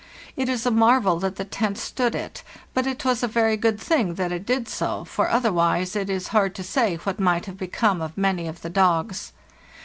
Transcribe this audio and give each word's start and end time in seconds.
It 0.35 0.49
is 0.49 0.65
a 0.65 0.71
marvel 0.71 1.19
that 1.19 1.35
the 1.35 1.45
tent 1.45 1.77
stood 1.77 2.15
it; 2.15 2.41
but 2.73 2.87
it 2.87 3.05
was 3.05 3.21
a 3.21 3.27
very 3.27 3.55
good 3.55 3.79
thing 3.79 4.15
that 4.15 4.31
it 4.31 4.47
did 4.47 4.63
do 4.63 4.71
so, 4.71 5.05
for 5.05 5.29
other 5.29 5.53
wise 5.53 5.95
it 5.95 6.09
is 6.09 6.29
hard 6.29 6.55
to 6.55 6.63
say 6.63 6.95
what 6.95 7.19
might 7.19 7.45
have 7.45 7.57
become 7.59 8.01
of 8.01 8.17
many 8.17 8.47
of 8.47 8.63
the 8.63 8.69
dogs. 8.71 9.31